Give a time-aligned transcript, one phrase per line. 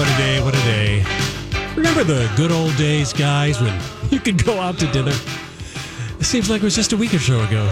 [0.00, 1.74] What a day, what a day, what a day.
[1.76, 3.78] Remember the good old days, guys, when
[4.10, 5.12] you could go out to dinner?
[6.18, 7.68] It seems like it was just a week or so ago.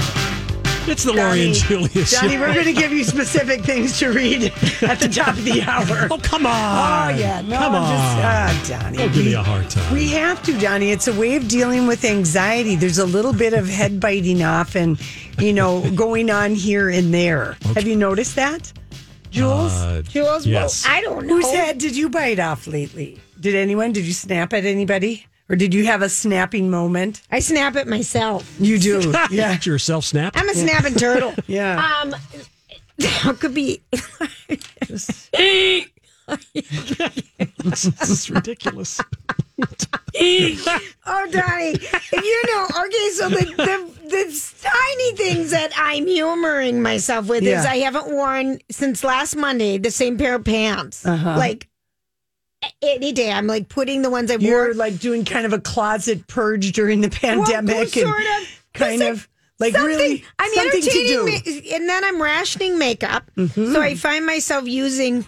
[0.87, 2.41] It's the Lori and Julia Johnny, show.
[2.41, 6.09] we're going to give you specific things to read at the top of the hour.
[6.11, 7.15] Oh, come on.
[7.15, 7.41] Oh, yeah.
[7.41, 8.63] No, come I'm on.
[8.63, 8.99] just, uh, Johnny.
[8.99, 9.95] Don't give me a hard time.
[9.95, 10.91] We have to, Johnny.
[10.91, 12.77] It's a way of dealing with anxiety.
[12.77, 15.01] There's a little bit of head biting off and,
[15.39, 17.57] you know, going on here and there.
[17.75, 18.71] Have you noticed that?
[19.31, 19.73] Jules?
[19.73, 20.85] Uh, Jules, Yes.
[20.85, 21.37] well, I don't know.
[21.37, 23.21] Whose head did you bite off lately?
[23.39, 23.93] Did anyone?
[23.93, 25.27] Did you snap at anybody?
[25.51, 27.23] Or did you have a snapping moment?
[27.31, 28.55] I snap at myself.
[28.61, 29.13] You do.
[29.31, 29.53] yeah.
[29.55, 30.35] Did your self snap?
[30.37, 31.35] I'm a snapping turtle.
[31.47, 32.01] Yeah.
[32.03, 32.15] Um,
[32.99, 33.81] it could be.
[36.55, 39.01] this is ridiculous.
[40.21, 46.83] Oh, Donnie, if you know, okay, so the, the the tiny things that I'm humoring
[46.83, 51.05] myself with is I haven't worn since last Monday the same pair of pants.
[51.05, 51.69] Like
[52.83, 54.75] any day, I'm like putting the ones I You're wore.
[54.75, 57.75] like doing kind of a closet purge during the pandemic.
[57.75, 58.49] Well, and sort of.
[58.75, 59.29] Kind of
[59.61, 61.07] like something- really I'm something to entertaining,
[61.43, 61.51] do.
[61.51, 61.69] Mm-hmm.
[61.71, 63.31] ma- and then I'm rationing makeup.
[63.55, 65.25] So I find myself using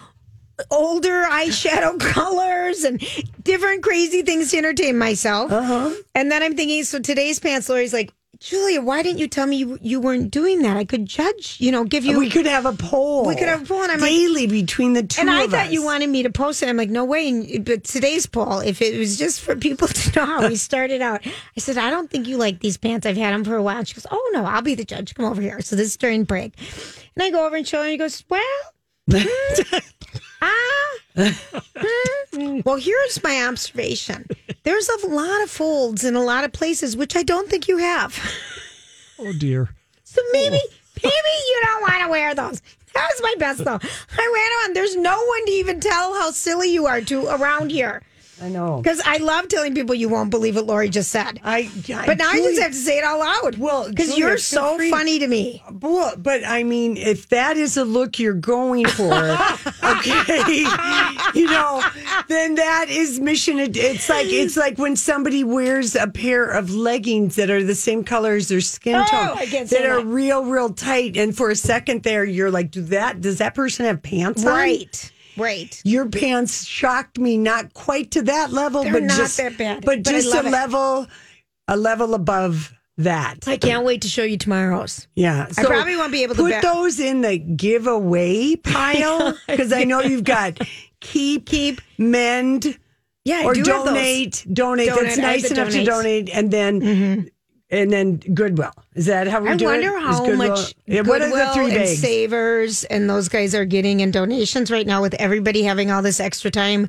[0.69, 2.99] older eyeshadow colors and
[3.43, 5.51] different crazy things to entertain myself.
[5.51, 5.93] Uh-huh.
[6.15, 9.57] And then I'm thinking, so today's pants, Lori's like, Julia, why didn't you tell me
[9.57, 10.75] you, you weren't doing that?
[10.75, 12.17] I could judge, you know, give you.
[12.17, 13.27] we could have a poll.
[13.27, 15.21] We could have a poll, and I'm like- daily between the two.
[15.21, 15.71] and I thought us.
[15.71, 16.67] you wanted me to post it.
[16.69, 17.29] I'm like, no way.
[17.29, 21.03] And- But today's poll, if it was just for people to know how we started
[21.03, 23.05] out, I said, I don't think you like these pants.
[23.05, 23.77] I've had them for a while.
[23.77, 25.13] And she goes, oh, no, I'll be the judge.
[25.13, 25.61] Come over here.
[25.61, 26.55] So this is during break.
[27.15, 28.41] And I go over and show her, and he goes, well,
[29.11, 29.77] hmm,
[30.41, 30.97] ah,
[32.65, 34.27] well, here's my observation.
[34.63, 37.77] There's a lot of folds in a lot of places, which I don't think you
[37.77, 38.17] have.
[39.19, 39.69] Oh, dear.
[40.03, 40.59] So maybe,
[41.03, 41.11] maybe
[41.47, 42.61] you don't want to wear those.
[42.93, 43.79] That was my best though.
[44.17, 44.73] I ran on.
[44.73, 48.03] There's no one to even tell how silly you are to around here.
[48.41, 48.81] I know.
[48.81, 51.39] Because I love telling people you won't believe what Lori just said.
[51.43, 53.57] I, I but now I just have to say it all out loud.
[53.57, 54.89] Well, because you're so free.
[54.89, 55.63] funny to me.
[55.81, 59.13] Well, but I mean, if that is a look you're going for,
[59.83, 60.65] okay,
[61.33, 61.83] you know,
[62.27, 63.59] then that is mission.
[63.59, 68.03] It's like it's like when somebody wears a pair of leggings that are the same
[68.03, 70.05] color as their skin Oh, tone I that are that.
[70.05, 73.21] real, real tight, and for a second there, you're like, do that?
[73.21, 74.51] Does that person have pants on?
[74.51, 75.11] Right.
[75.37, 75.81] Right.
[75.83, 79.85] Your pants shocked me, not quite to that level, They're but not just that bad,
[79.85, 80.45] but but just a it.
[80.45, 81.07] level,
[81.67, 83.47] a level above that.
[83.47, 85.07] I can't wait to show you tomorrow's.
[85.15, 89.83] Yeah, I probably won't be able to put those in the giveaway pile because I
[89.83, 90.59] know you've got
[90.99, 91.81] keep, Keep.
[91.97, 92.77] mend,
[93.25, 94.89] Yeah, I or do donate, donate.
[94.89, 95.03] Donate.
[95.03, 97.27] That's nice enough to donate, and then mm-hmm.
[97.71, 98.73] And then Goodwill.
[98.95, 99.71] Is that how we I do it?
[99.83, 101.99] wonder Is how Goodwill- much Yeah, what are the Goodwill three and bags?
[101.99, 106.19] Savers and those guys are getting in donations right now with everybody having all this
[106.19, 106.87] extra time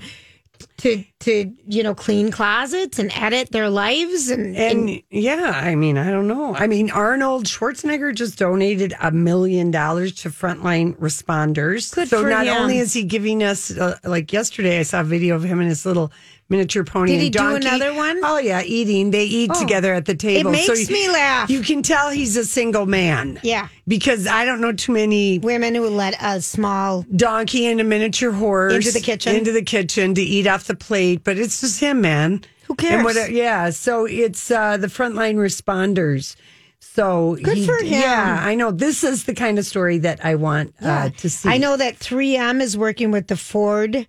[0.78, 5.74] to to you know clean closets and edit their lives and, and And yeah, I
[5.74, 6.54] mean, I don't know.
[6.54, 11.92] I mean, Arnold Schwarzenegger just donated a million dollars to frontline responders.
[11.94, 12.54] Good so not him.
[12.62, 15.68] only is he giving us, uh, like yesterday, I saw a video of him and
[15.68, 16.12] his little
[16.48, 17.66] miniature pony Did and he do donkey.
[17.66, 18.20] another one?
[18.22, 19.10] Oh yeah, eating.
[19.10, 19.60] They eat Oh.
[19.60, 20.50] together at the table.
[20.50, 21.48] It makes you- me laugh.
[21.48, 23.40] You can tell he's a single man.
[23.42, 23.68] Yeah.
[23.88, 28.30] because I don't know too many women who let a small donkey and a miniature
[28.32, 29.34] horse Into the kitchen?
[29.34, 32.94] into the kitchen to eat off the plate but it's just him man Who cares?
[32.94, 36.36] and what, yeah so it's uh the frontline responders
[36.78, 38.00] so Good he- for him.
[38.02, 41.48] yeah i know this is the kind of story that i want uh, to see
[41.48, 44.06] I know that 3M is working with the Ford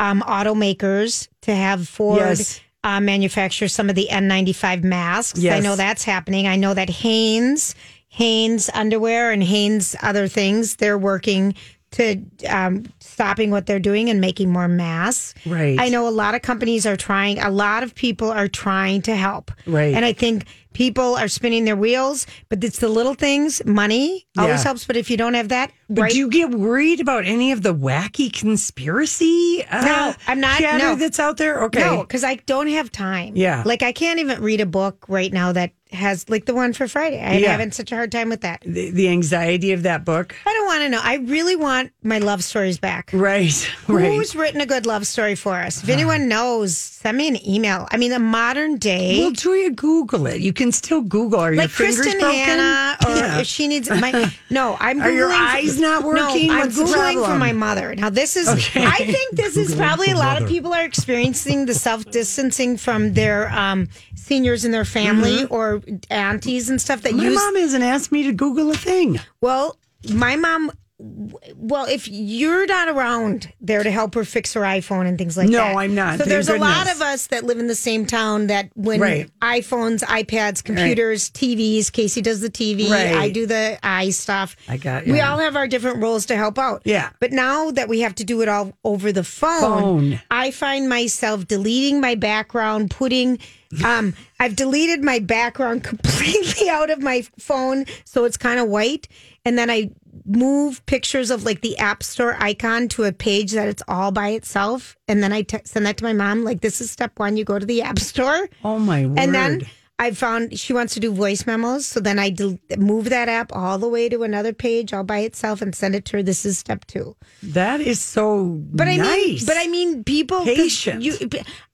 [0.00, 2.60] um, automakers to have Ford Yes.
[2.84, 5.44] uh, manufacture some of the N95 masks.
[5.44, 6.46] I know that's happening.
[6.48, 7.74] I know that Hanes,
[8.08, 11.54] Hanes underwear and Hanes other things, they're working
[11.92, 15.34] to um, stopping what they're doing and making more masks.
[15.44, 15.76] Right.
[15.78, 19.16] I know a lot of companies are trying, a lot of people are trying to
[19.16, 19.50] help.
[19.66, 19.92] Right.
[19.94, 23.62] And I think people are spinning their wheels, but it's the little things.
[23.64, 24.64] Money always Yeah.
[24.64, 26.12] helps, but if you don't have that, But right?
[26.12, 29.64] do you get worried about any of the wacky conspiracy?
[29.70, 30.94] Uh, No, I'm not- chatter no.
[30.96, 31.64] that's out there.
[31.64, 33.32] Okay, No, because I don't have time.
[33.36, 33.62] Yeah.
[33.66, 36.86] Like I can't even read a book right now that has like the one for
[36.88, 37.20] Friday.
[37.22, 37.50] I'm Yeah.
[37.50, 38.62] having such a hard time with that.
[38.64, 40.34] the, the anxiety of that book.
[40.46, 41.00] I don't want to know.
[41.02, 43.10] I really want my love stories back.
[43.12, 43.52] Right,
[43.88, 44.04] right.
[44.12, 45.82] Who's written a good love story for us?
[45.82, 47.88] If anyone knows, send me an email.
[47.90, 49.18] I mean, the modern day.
[49.20, 50.40] Well, Julia, Google it.
[50.40, 51.40] You can still Google.
[51.40, 52.38] Are your like fingers Kristin broken?
[52.38, 53.38] Hannah, or Yeah.
[53.40, 55.00] if she needs my no, I'm.
[55.00, 56.48] Are your Googling- eyes not working?
[56.48, 57.94] No, I'm What's the googling for my mother.
[57.96, 58.48] Now this is.
[58.48, 58.84] Okay.
[58.86, 60.44] I think this is probably a lot mother.
[60.44, 65.79] of people are experiencing the self distancing from their um, seniors in their family or
[66.10, 67.14] aunties and stuff that.
[67.14, 67.34] My use.
[67.34, 69.18] mom hasn't asked me to Google a thing.
[69.40, 69.78] Well,
[70.12, 70.72] my mom.
[71.02, 75.48] Well, if you're not around there to help her fix her iPhone and things like
[75.48, 76.18] No, that, No, I'm not.
[76.18, 79.30] So there's a lot of us that live in the same town that when Right.
[79.40, 81.90] iPhones, iPads, computers, TVs.
[81.90, 82.90] Casey does the TV.
[82.90, 83.14] Right.
[83.16, 84.56] I do the eye stuff.
[84.68, 86.82] I got We all have our different roles to help out.
[86.84, 87.08] Yeah.
[87.18, 90.20] But now that we have to do it all over the phone, Phone.
[90.30, 93.38] I find myself deleting my background, putting.
[93.84, 99.08] Um, I've deleted my background completely out of my phone, so it's kind of white,
[99.44, 99.90] and then I
[100.36, 104.30] move pictures of like the App Store icon to a page that it's all by
[104.30, 106.44] itself, and then I te- send that to my mom.
[106.44, 108.48] Like, this is step one: you go to the App Store.
[108.64, 109.18] Oh my word!
[109.18, 109.62] And then
[110.00, 111.84] I found she wants to do voice memos.
[111.84, 115.18] So then I del- move that app all the way to another page all by
[115.18, 116.22] itself and send it to her.
[116.22, 117.16] This is step two.
[117.42, 119.44] that is so But I mean, nice.
[119.44, 121.02] but I mean, people Patient.
[121.02, 121.12] You,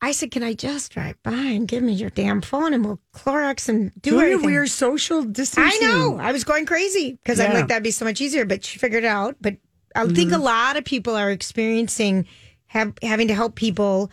[0.02, 2.98] I said, can I just drive by and give me your damn phone and we'll
[3.14, 4.46] Clorox and do Julia, everything?
[4.46, 5.86] we're social distancing.
[5.86, 6.18] I know.
[6.18, 8.44] I was going crazy because I'm like that'd be so much easier.
[8.44, 9.36] But she figured it out.
[9.40, 9.56] But
[9.94, 10.40] I think Mm-hmm.
[10.40, 12.26] a lot of people are experiencing
[12.66, 14.10] have having to help people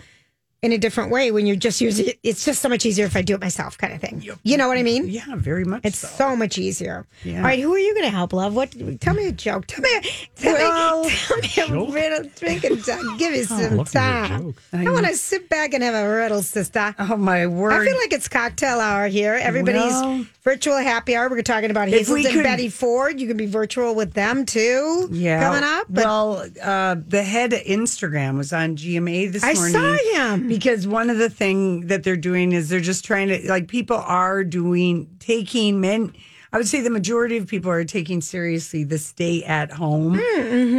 [0.64, 2.20] in a different way when you're just using it.
[2.24, 4.24] It's just so much easier if I do it myself, kind of thing.
[4.44, 5.08] You know what I mean?
[5.08, 5.82] Yeah, very much.
[5.84, 6.08] It's so.
[6.08, 7.06] so much easier.
[7.24, 7.38] Yeah.
[7.38, 8.56] All right, who are you going to help, love?
[8.56, 8.74] What?
[9.02, 9.68] Tell me a joke.
[9.68, 9.90] Tell me.
[10.38, 11.10] Tell Well- me.
[11.44, 12.30] Tell me a riddle.
[12.40, 12.84] Drink and.
[13.20, 14.42] Give me some look at your time.
[14.44, 14.56] joke.
[14.74, 16.96] I, want to sit back and have a riddle, sister.
[16.98, 17.74] Oh my word!
[17.74, 19.34] I feel like it's cocktail hour here.
[19.36, 21.30] Everybody's Well- virtual happy hour.
[21.30, 23.20] We're talking about If and could- Betty Ford.
[23.20, 25.10] You can be virtual with them too.
[25.12, 25.88] yeah, coming up.
[25.90, 29.76] But well, uh, the head of Instagram was on GMA this I morning.
[29.76, 30.50] I saw him.
[30.58, 33.98] Because one of the thing that they're doing is they're just trying to like people
[33.98, 36.14] are doing taking men.
[36.52, 40.20] I would say the majority of people are taking seriously the stay at home,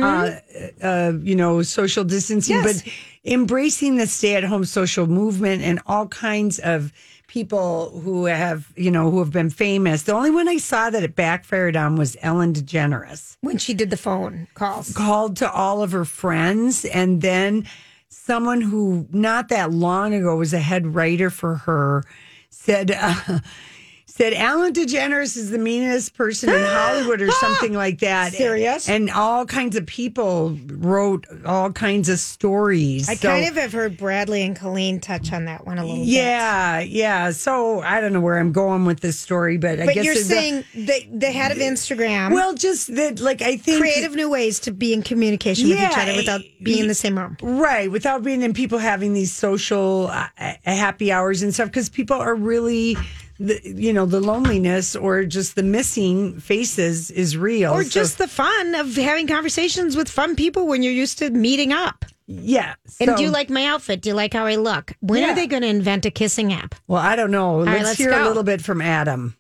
[0.03, 0.37] uh,
[0.83, 2.83] uh, you know, social distancing, Yes.
[2.83, 2.93] but
[3.33, 6.93] embracing the stay at home social movement and all kinds of
[7.27, 10.03] people who have, you know, who have been famous.
[10.03, 13.91] The only one I saw that it backfired on was Ellen DeGeneres when she did
[13.91, 17.67] the phone calls, called to all of her friends and then
[18.15, 22.05] someone who not that long ago was a head writer for her
[22.49, 23.41] said uh,
[24.17, 28.33] said Ellen DeGeneres is the meanest person in Hollywood or something like that.
[28.33, 28.89] Serious?
[28.89, 33.09] And all kinds of people wrote all kinds of stories.
[33.09, 35.97] I So- kind of have heard Bradley and Colleen touch on that one a little
[36.05, 36.07] bit.
[36.07, 37.33] yeah, yeah.
[37.33, 40.15] So I don't know where I'm going with this story, but I But guess you're
[40.15, 42.31] a- saying the the head of Instagram.
[42.33, 45.99] well, just that, like I think creative new ways to be in communication with each
[45.99, 47.37] other without being in the same room.
[47.43, 51.89] Right, without being in people having these social uh, uh, happy hours and stuff, because
[51.89, 52.97] people are really,
[53.39, 57.73] the, you know, the loneliness or just the missing faces is real.
[57.73, 61.31] Or So, just the fun of having conversations with fun people when you're used to
[61.31, 62.05] meeting up.
[62.27, 62.75] yeah.
[63.01, 64.01] And do you like my outfit?
[64.03, 64.93] Do you like how I look?
[65.01, 65.33] When Yeah.
[65.33, 66.75] are they going to invent a kissing app?
[66.87, 67.57] Well, I don't know.
[67.59, 69.37] Let's, right, let's hear a little bit from Adam.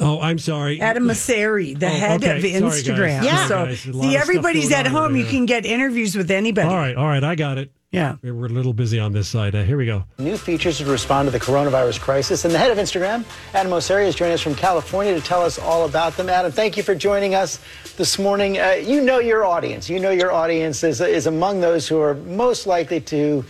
[0.00, 0.80] Oh, I'm sorry.
[0.80, 2.36] Adam Mosseri, the Oh, head okay.
[2.36, 2.82] of Sorry, guys.
[2.82, 3.22] Instagram.
[3.24, 3.42] Yeah.
[3.46, 3.86] So, Sorry, guys.
[3.86, 5.14] A see, everybody's at home.
[5.14, 6.66] You can get interviews with anybody.
[6.68, 7.70] All right, all right, I got it.
[7.92, 8.16] Yeah.
[8.22, 9.54] We're we're a little busy on this side.
[9.54, 10.04] Uh, here we go.
[10.18, 12.46] New features to respond to the coronavirus crisis.
[12.46, 15.58] And the head of Instagram, Adam Mosseri, is joining us from California to tell us
[15.58, 16.30] all about them.
[16.30, 17.60] Adam, thank you for joining us
[17.98, 18.58] this morning.
[18.58, 19.90] Uh, you know your audience.
[19.90, 23.44] You know your audience is, is among those who are most likely to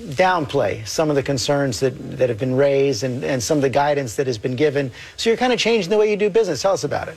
[0.00, 3.70] downplay some of the concerns that, that have been raised and, and some of the
[3.70, 4.90] guidance that has been given.
[5.16, 6.62] So you're kind of changing the way you do business.
[6.62, 7.16] Tell us about it.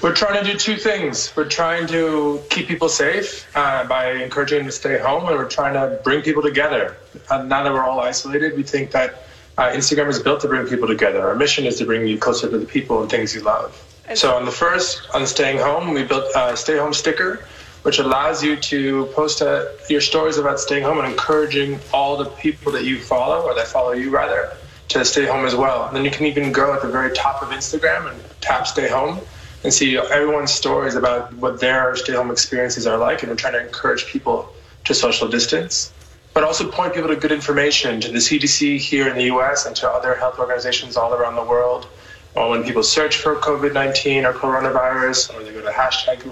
[0.00, 1.32] We're trying to do two things.
[1.34, 5.48] We're trying to keep people safe uh, by encouraging them to stay home, and we're
[5.48, 6.96] trying to bring people together.
[7.28, 9.24] Uh, now that we're all isolated, we think that
[9.56, 11.26] uh, Instagram is built to bring people together.
[11.26, 13.74] Our mission is to bring you closer to the people and things you love.
[14.14, 17.44] So on the first, on staying home, we built a stay home sticker
[17.82, 22.24] which allows you to post uh your stories about staying home and encouraging all the
[22.24, 24.52] people that you follow or that follow you rather
[24.88, 25.86] to stay home as well.
[25.86, 28.88] And then you can even go at the very top of Instagram and tap stay
[28.88, 29.20] home
[29.64, 33.22] and see everyone's stories about what their stay home experiences are like.
[33.22, 34.52] And we're trying to encourage people
[34.84, 35.92] to social distance,
[36.34, 39.74] but also point people to good information to the CDC here in the US and
[39.76, 41.88] to other health organizations all around the world.
[42.34, 46.24] Or when people search for COVID 19 or coronavirus, or they go to hashtag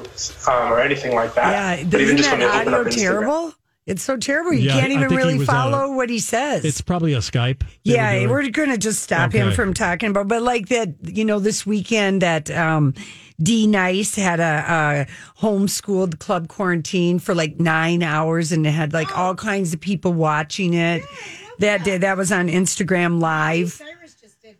[0.47, 1.79] um, or anything like that.
[1.79, 2.97] Yeah, but isn't just that when they open up Instagram.
[2.97, 3.55] terrible?
[3.87, 4.53] It's so terrible.
[4.53, 6.65] You Yeah, can't even really was, uh, follow what he says.
[6.65, 7.61] It's probably a Skype.
[7.85, 10.95] they were Yeah, we're going to just stop him from talking about, but like that,
[11.05, 12.95] you know, this weekend that um,
[13.41, 18.93] D Nice had a, a homeschooled club quarantine for like nine hours and it had
[18.93, 21.03] like all kinds of people watching it.
[21.61, 23.81] That day, that was on Instagram Live.
[23.81, 24.57] Miley Cyrus just did,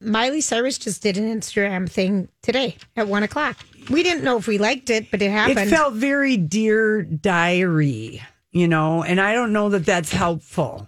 [0.00, 3.58] Miley Cyrus just did an Instagram thing today at one o'clock.
[3.90, 5.58] We didn't know if we liked it, but it happened.
[5.58, 8.22] It felt very Dear Diary,
[8.52, 10.86] you know, and I don't know that that's helpful,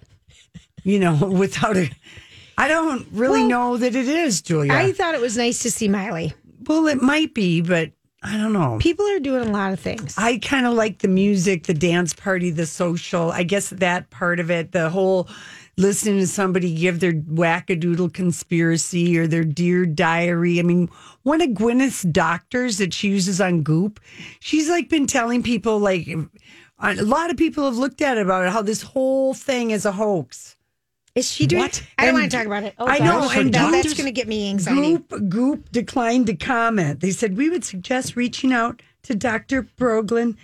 [0.83, 1.91] you know, without a.
[2.57, 4.73] I don't really Well, know that it is, Julia.
[4.73, 6.33] I thought it was nice to see Miley.
[6.69, 7.91] well, it might be, but
[8.23, 8.79] I don't know.
[8.81, 10.15] People are doing a lot of things.
[10.17, 13.33] I kind of like the music, the dance party, the social.
[13.33, 15.29] I guess that part of it, the whole
[15.77, 20.61] listening to somebody give their wackadoodle conspiracy or their dear diary.
[20.61, 20.89] I mean,
[21.25, 23.99] one of Gwyneth's doctors that she uses on Goop,
[24.39, 26.09] she's like been telling people like
[26.93, 29.93] a lot of people have looked at it about how this whole thing is a
[29.93, 30.57] hoax.
[31.15, 31.63] Is she doing?
[31.63, 31.83] What?
[31.99, 32.75] I don't And- want to talk about it.
[32.79, 33.37] Oh, I know, gosh.
[33.37, 34.81] and that, that's going to get me anxiety.
[35.09, 37.01] Goop Goop declined to comment.
[37.01, 39.63] They said we would suggest reaching out to Dr.
[39.63, 40.37] Brogan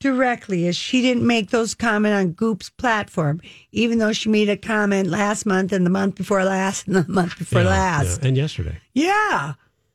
[0.00, 3.40] directly as she didn't make those comment on Goop's platform,
[3.72, 7.04] even though she made a comment last month and the month before last and the
[7.10, 8.20] month before Yeah, last.
[8.22, 8.78] yeah, and yesterday.
[8.94, 9.54] Yeah.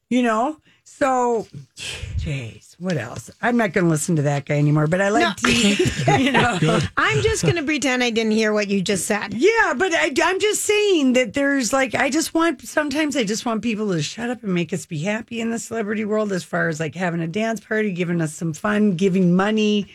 [0.10, 0.58] You know?
[0.96, 3.32] So jeez, what else?
[3.42, 5.52] I'm not gonna listen to that guy anymore, but I like to
[6.20, 6.80] you know.
[6.98, 9.34] I'm just going to pretend I didn't hear what you just said.
[9.34, 13.46] Yeah, but I, I'm just saying that there's like, I just want, sometimes I just
[13.46, 16.44] want people to shut up and make us be happy in the celebrity world as
[16.44, 19.88] far as like having a dance party, giving us some fun, giving money.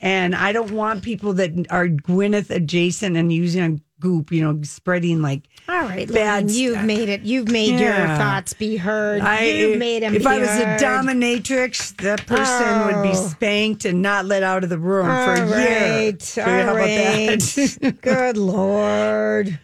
[0.00, 4.60] And I don't want people that are Gwyneth adjacent and using a goop, you know,
[4.62, 6.84] spreading like, All right, Bad Lynn, you've stuff.
[6.86, 7.22] made it.
[7.22, 9.22] You've made your thoughts be heard.
[9.22, 10.80] I, you've made them if I was heard.
[10.80, 13.28] a dominatrix, that person would be Oh.
[13.28, 16.06] spanked and not let out of the room for All a year.
[16.10, 17.96] right, So all how about that?
[18.02, 19.58] Good Lord.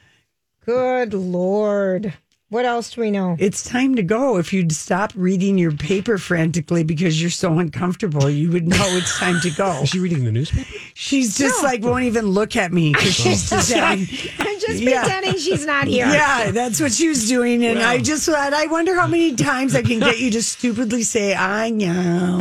[0.65, 2.15] Good Lord.
[2.53, 3.35] What else do we know?
[3.39, 4.37] It's time to go.
[4.37, 9.19] If you'd stop reading your paper frantically because you're so uncomfortable, you would know it's
[9.19, 9.71] time to go.
[9.83, 10.69] Is she reading the newspaper?
[10.93, 14.07] She's just like won't even look at me because she's just having.
[14.39, 15.01] I'm just Yeah.
[15.03, 16.05] pretending she's not here.
[16.07, 19.75] Yeah, that's what she was doing, and I just thought, I wonder how many times
[19.75, 22.37] I can get you to stupidly say "I know,"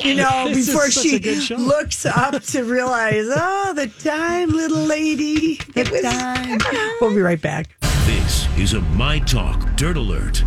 [0.02, 1.56] you know, This before she a good show.
[1.56, 6.58] looks up to realize, oh, the time, little lady, the was- time.
[7.02, 7.66] We'll be right back.
[8.56, 10.44] Is a My Talk Dirt Alert.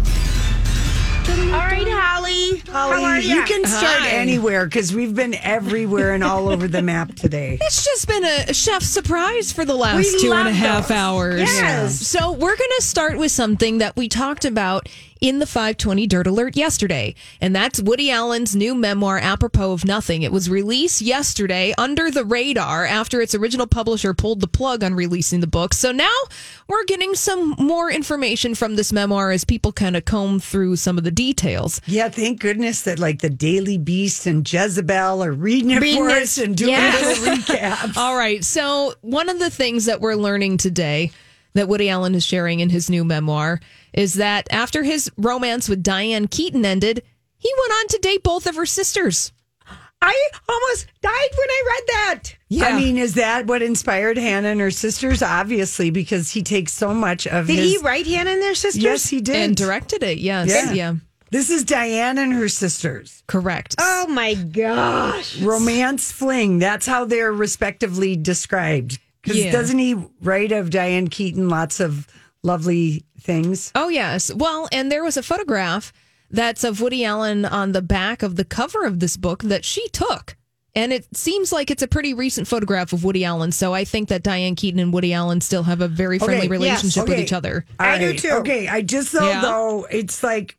[1.47, 2.61] All right, Holly.
[2.71, 3.43] How are you you?
[3.45, 4.09] can start Hi.
[4.09, 7.57] anywhere because we've been everywhere and all over the map today.
[7.67, 10.53] It's just been a, a chef surprise for the last We two and a love
[10.53, 10.97] half those.
[10.97, 11.39] hours.
[11.41, 11.95] Yes.
[12.07, 14.87] So we're going to start with something that we talked about
[15.19, 20.21] in the 520 Dirt Alert yesterday, and that's Woody Allen's new memoir, Apropos of Nothing.
[20.21, 24.93] It was released yesterday under the radar after its original publisher pulled the plug on
[24.93, 25.73] releasing the book.
[25.73, 26.13] So now
[26.67, 30.99] we're getting some more information from this memoir as people kind of comb through some
[30.99, 31.36] of the details.
[31.85, 36.09] Yeah, thank goodness that like the Daily Beast and Jezebel are reading it Reading for
[36.09, 36.23] it.
[36.23, 37.17] us and doing Yes.
[37.17, 37.97] a little recap.
[37.97, 38.43] All right.
[38.43, 41.11] So, one of the things that we're learning today
[41.53, 43.59] that Woody Allen is sharing in his new memoir
[43.93, 47.01] is that after his romance with Diane Keaton ended,
[47.37, 49.31] he went on to date both of her sisters.
[49.99, 52.23] I almost died when I read that.
[52.49, 52.65] Yeah.
[52.65, 55.23] I mean, is that what inspired Hannah and her sisters?
[55.23, 57.71] Obviously, because he takes so much of Did his.
[57.71, 58.83] he write Hannah and their sisters?
[58.83, 59.35] Yes, he did.
[59.35, 60.19] And directed it.
[60.19, 60.49] Yes.
[60.49, 60.73] Yeah.
[60.73, 60.93] Yeah.
[61.31, 63.23] This is Diane and her sisters.
[63.27, 63.75] Correct.
[63.79, 65.39] Oh my gosh.
[65.41, 66.59] Romance fling.
[66.59, 68.99] That's how they're respectively described.
[69.21, 69.51] Because Yeah.
[69.51, 72.07] doesn't he write of Diane Keaton lots of
[72.43, 73.71] lovely things?
[73.75, 74.33] Oh, yes.
[74.33, 75.91] Well, and there was a photograph
[76.31, 79.87] that's of Woody Allen on the back of the cover of this book that she
[79.89, 80.35] took.
[80.75, 83.51] And it seems like it's a pretty recent photograph of Woody Allen.
[83.51, 86.43] So I think that Diane Keaton and Woody Allen still have a very friendly Okay,
[86.45, 87.65] yes, relationship with each other.
[87.79, 88.29] I do too.
[88.29, 89.41] Okay, I just though Yeah.
[89.41, 90.55] though it's like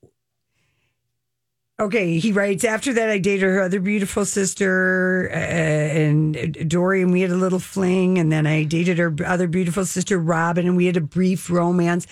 [1.80, 2.18] okay.
[2.18, 7.20] He writes after that I dated her other beautiful sister uh, and Dorrie, and we
[7.20, 10.86] had a little fling, and then I dated her other beautiful sister Robin, and we
[10.86, 12.06] had a brief romance.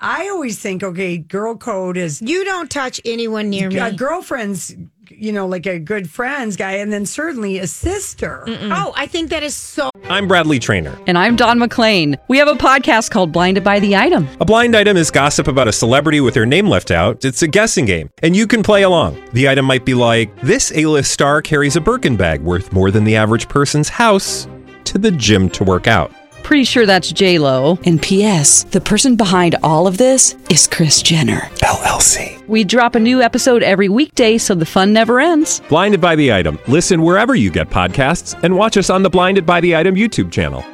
[0.00, 3.78] I always think okay, girl code is You don't touch anyone near me.
[3.78, 4.76] uh, girlfriends
[5.10, 8.44] you know, like a good friends guy, and then certainly a sister.
[8.46, 9.90] Oh, I think that is so.
[10.04, 10.96] I'm Bradley Trainer.
[11.06, 12.16] And I'm Don McClain.
[12.28, 14.28] We have a podcast called Blinded by the Item.
[14.40, 17.24] A blind item is gossip about a celebrity with their name left out.
[17.24, 19.22] It's a guessing game, and you can play along.
[19.32, 23.04] The item might be like this: A-list star carries a Birkin bag worth more than
[23.04, 24.46] the average person's house
[24.84, 26.12] to the gym to work out.
[26.46, 27.76] Pretty sure that's J Lo.
[27.86, 28.62] And P.S.
[28.62, 32.46] The person behind all of this is Kris Jenner LLC.
[32.46, 35.60] We drop a new episode every weekday, so the fun never ends.
[35.68, 36.60] Blinded by the item.
[36.68, 40.30] Listen wherever you get podcasts, and watch us on the Blinded by the Item YouTube
[40.30, 40.64] channel.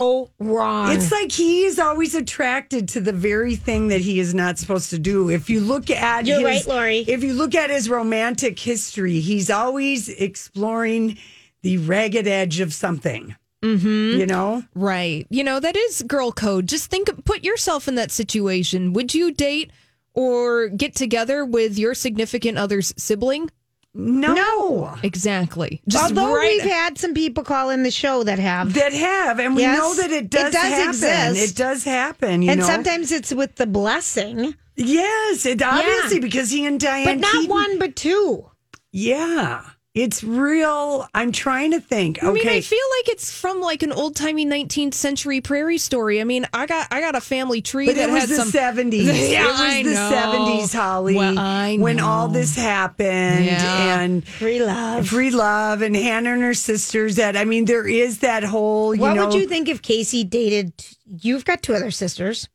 [0.00, 0.90] Oh, wrong.
[0.90, 4.90] It's like he is always attracted to the very thing that he is not supposed
[4.90, 5.30] to do.
[5.30, 6.98] If you look at You're his, right, Lori.
[7.06, 11.16] If you look at his romantic history, he's always exploring
[11.62, 13.36] the ragged edge of something.
[13.62, 14.18] Mm-hmm.
[14.20, 15.26] You know, Right.
[15.28, 16.66] You know, that is girl code.
[16.66, 18.94] Just think, put yourself in that situation.
[18.94, 19.70] Would you date
[20.14, 23.50] or get together with your significant other's sibling?
[23.92, 24.94] no, No.
[25.02, 25.82] Exactly.
[25.88, 26.62] Just Although right.
[26.62, 28.72] we've had some people call in the show that have.
[28.74, 30.88] that have, and we Yes, know that it it does, does happen.
[30.88, 31.50] exist.
[31.52, 32.42] It does happen.
[32.42, 37.04] You and know, sometimes it's with the blessing, yes, it obviously because he and Diane,
[37.04, 38.46] but not Keaton- one, but two.
[38.92, 41.08] Yeah, it's real.
[41.14, 42.18] I'm trying to think.
[42.18, 45.78] Okay, I mean, I feel like it's from like an old timey 19th century prairie
[45.78, 46.20] story.
[46.20, 48.36] I mean, I got I got a family tree But that it was had the
[48.36, 49.06] some seventies.
[49.30, 50.10] Yeah, it was I the know.
[50.10, 51.14] seventies, Holly.
[51.16, 54.00] Well, I when all this happened Yeah.
[54.00, 55.08] and Free love.
[55.08, 57.16] free love and Hannah and her sisters.
[57.16, 58.94] That I mean, there is that whole.
[58.94, 60.72] You what know, would you think if Casey dated?
[61.06, 62.48] You've got two other sisters.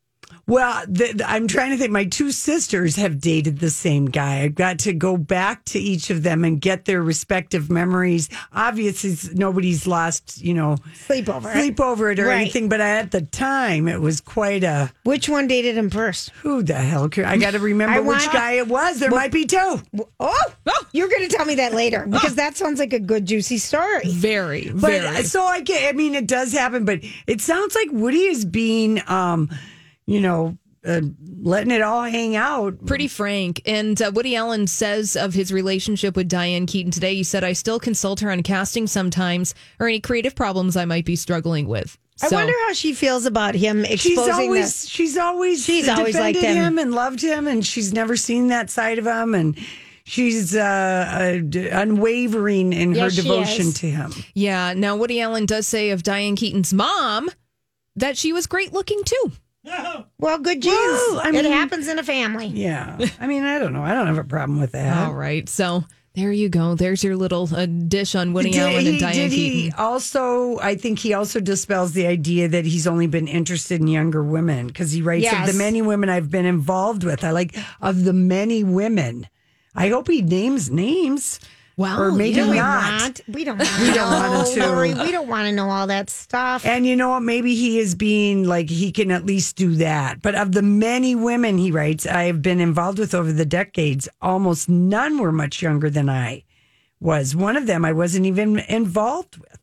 [0.48, 1.92] Well, the, the- I'm trying to think.
[1.92, 4.42] My two sisters have dated the same guy.
[4.42, 8.30] I've got to go back to each of them and get their respective memories.
[8.54, 11.50] Obviously, nobody's lost, you know, Sleep over.
[11.50, 11.54] it.
[11.54, 12.42] sleep over it or Right.
[12.42, 12.70] anything.
[12.70, 14.92] But at the time, it was quite a.
[15.04, 16.30] Which one dated him first?
[16.44, 17.10] Who the hell?
[17.10, 17.28] cares?
[17.28, 19.00] I got to remember which want- guy it was.
[19.00, 19.82] There might be two.
[20.20, 20.44] Oh,
[20.92, 24.02] you're going to tell me that later because that sounds like a good juicy story.
[24.08, 25.24] very But very.
[25.24, 25.90] so I get.
[25.90, 29.50] I mean, it does happen, but it sounds like Woody is being, um,
[30.06, 31.02] you know, uh,
[31.41, 32.86] letting it all hang out.
[32.86, 33.62] pretty frank.
[33.65, 37.54] And uh, Woody Allen says of his relationship with Diane Keaton today, he said, I
[37.54, 41.98] still consult her on casting sometimes or any creative problems I might be struggling with.
[42.22, 44.88] I wonder how she feels about him She's exposing always this.
[44.89, 46.78] she's always She's always defended liked him.
[46.80, 49.58] and loved him, and she's never seen that side of him, and
[50.06, 50.62] she's uh,
[51.44, 54.13] uh, unwavering in her Yes, she devotion to him.
[54.34, 54.74] Yeah.
[54.78, 57.30] Now, Woody Allen does say of Diane Keaton's mom
[57.98, 59.32] that she was great looking too.
[60.17, 60.75] Well, good genes.
[60.75, 62.47] Well, I it happens in a family.
[62.47, 63.84] Yeah, I mean, I don't know.
[63.84, 65.08] I don't have a problem with that.
[65.08, 65.47] All right.
[65.49, 65.84] So
[66.15, 66.75] there you go.
[66.75, 69.73] There's your little uh, dish on Woody Did Allen he, and Diane did he Keaton.
[69.78, 70.58] also?
[70.60, 74.67] I think he also dispels the idea that he's only been interested in younger women
[74.67, 77.23] because he writes of the many women I've been involved with.
[77.23, 79.28] I like of the many women.
[79.75, 81.39] I hope he names names.
[81.78, 83.20] Well, or maybe not.
[83.28, 83.58] We don't.
[83.60, 84.66] Want We don't want to.
[84.68, 86.66] Lori, we don't want to know all that stuff.
[86.66, 87.20] And you know what?
[87.22, 90.22] Maybe he is being like he can at least do that.
[90.22, 94.08] But of the many women he writes I have been involved with over the decades,
[94.22, 96.44] almost none were much younger than I
[97.02, 97.36] was.
[97.36, 99.60] One of them I wasn't even involved with.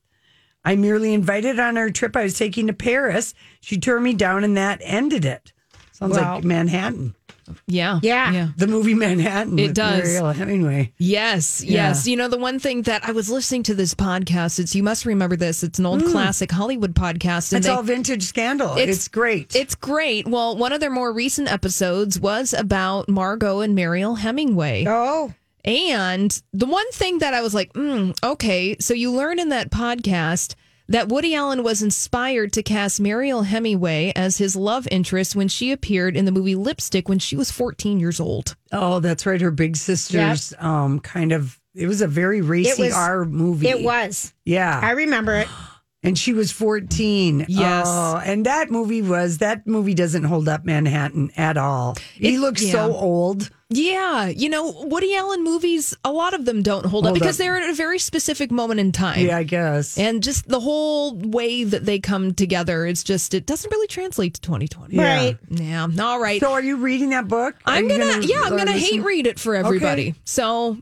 [0.65, 3.33] I merely invited on our trip I was taking to Paris.
[3.61, 5.53] She turned me down, and that ended it.
[5.93, 6.35] Sounds Wow.
[6.37, 7.15] like Manhattan,
[7.67, 8.01] Yeah.
[8.03, 8.33] Yeah.
[8.33, 8.49] Yeah.
[8.57, 9.59] the movie Manhattan.
[9.59, 10.05] It does.
[10.05, 10.93] Mariel Hemingway.
[10.99, 11.89] Yes, Yeah.
[11.89, 12.07] yes.
[12.07, 15.05] You know, the one thing that I was listening to this podcast, it's you must
[15.07, 15.63] remember this.
[15.63, 17.53] It's an old classic Hollywood podcast.
[17.53, 17.57] Mm.
[17.59, 18.77] It's they- all vintage scandal.
[18.77, 19.55] It's- It's, great.
[19.57, 20.27] It's great.
[20.29, 24.85] Well, one of their more recent episodes was about Margot and Mariel Hemingway.
[24.89, 25.33] oh,
[25.65, 29.71] And the one thing that I was like, mm, okay, so you learn in that
[29.71, 30.55] podcast
[30.93, 35.73] that Woody Allen was inspired to cast Mariel Hemingway as his love interest when she
[35.73, 38.57] appeared in the movie Lipstick when she was 14 years old.
[38.73, 39.41] Oh, that's right.
[39.41, 43.69] Her big sister's um kind of it was a very racy was- R movie.
[43.69, 44.33] it was.
[44.45, 44.79] Yeah.
[44.83, 45.49] I remember it.
[46.03, 47.47] and she was 14.
[47.49, 47.87] Yes.
[47.89, 51.97] Oh, and that movie was that movie doesn't hold up Manhattan at all.
[52.15, 52.73] he looks yeah.
[52.73, 53.51] so old.
[53.75, 57.45] Yeah, you know, Woody Allen movies, a lot of them don't hold, up because up.
[57.45, 59.25] they're at a very specific moment in time.
[59.25, 59.97] Yeah, I guess.
[59.97, 64.35] And just the whole way that they come together, it's just, it doesn't really translate
[64.35, 64.95] to 2020.
[64.95, 65.03] Yeah.
[65.03, 65.39] Right.
[65.49, 65.89] Yeah.
[66.01, 66.39] All right.
[66.41, 67.57] So are you reading that book?
[67.65, 70.17] I'm gonna, yeah, I'm uh, gonna hate read it for everybody.
[70.25, 70.77] So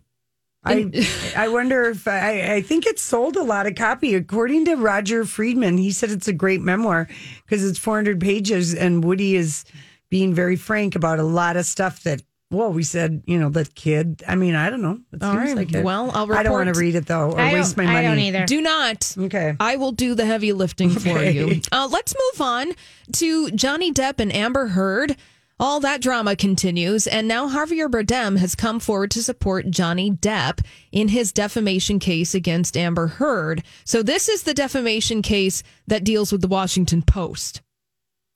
[0.64, 0.90] I
[1.36, 4.14] I wonder if I I think it sold a lot of copy.
[4.14, 7.08] According to Roger Friedman, he said it's a great memoir
[7.44, 9.64] because it's 400 pages and Woody is
[10.10, 12.20] being very frank about a lot of stuff that
[12.50, 14.22] well we said you know that kid.
[14.28, 14.98] I mean I don't know.
[15.12, 15.56] It All seems right.
[15.56, 15.82] like it.
[15.82, 17.98] Well, I'll I don't want to read it though or I waste my money.
[17.98, 18.44] I don't either.
[18.44, 19.14] do not.
[19.16, 19.56] Okay.
[19.58, 21.62] I will do the heavy lifting for you.
[21.72, 22.72] Uh, let's move on
[23.12, 25.16] to Johnny Depp and Amber Heard.
[25.62, 30.64] All that drama continues, and now Javier Bardem has come forward to support Johnny Depp
[30.90, 33.62] in his defamation case against Amber Heard.
[33.84, 37.60] So, this is the defamation case that deals with the Washington Post.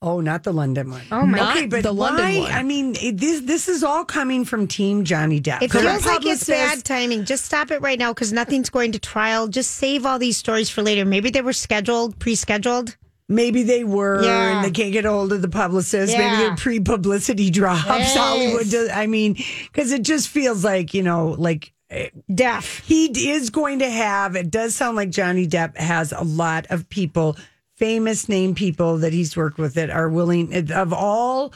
[0.02, 1.00] Oh, not the London one.
[1.10, 2.52] Oh, my- Not Okay, but the London one.
[2.52, 5.62] I mean, it, this this is all coming from Team Johnny Depp.
[5.62, 6.48] It From a feels like it's publicist.
[6.50, 7.24] bad timing.
[7.24, 9.48] Just stop it right now because nothing's going to trial.
[9.48, 11.06] Just save all these stories for later.
[11.06, 12.98] Maybe they were scheduled, pre-scheduled.
[13.28, 14.56] Maybe they were, Yeah.
[14.56, 16.12] and they can't get a hold of the publicist.
[16.12, 16.36] Maybe Yeah.
[16.40, 17.86] they're pre-publicity drops.
[17.86, 18.16] Yes.
[18.16, 18.90] Hollywood does.
[18.90, 19.36] I mean,
[19.72, 22.82] because it just feels like you know, like eh, Deaf.
[22.86, 24.36] he is going to have.
[24.36, 27.36] It does sound like Johnny Depp has a lot of people,
[27.76, 31.52] famous name people that he's worked with that are willing of all